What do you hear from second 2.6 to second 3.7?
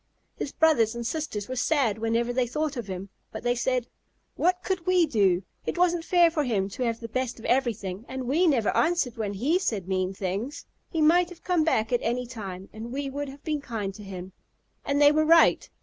of him. But, they